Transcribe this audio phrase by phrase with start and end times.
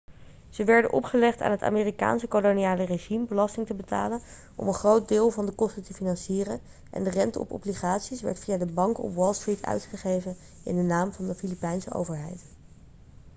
[0.49, 4.21] ze werden opgelegd aan het amerikaanse koloniale regime belasting te betalen
[4.55, 6.59] om een groot deel van de kosten te financieren
[6.91, 10.81] en de rente op obligaties werd via de banken op wall street uitgegeven in de
[10.83, 12.41] naam van de filipijnse overheid